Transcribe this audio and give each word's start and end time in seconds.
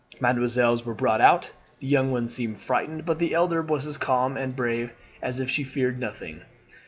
Mesdemoiselles 0.19 0.83
were 0.83 0.95
brought 0.95 1.21
out. 1.21 1.51
The 1.79 1.85
young 1.85 2.09
one 2.11 2.27
seemed 2.27 2.57
frightened, 2.57 3.05
but 3.05 3.19
the 3.19 3.35
elder 3.35 3.61
was 3.61 3.85
as 3.85 3.97
calm 3.99 4.35
and 4.35 4.55
brave 4.55 4.93
as 5.21 5.39
if 5.39 5.47
she 5.47 5.63
feared 5.63 5.99
nothing. 5.99 6.41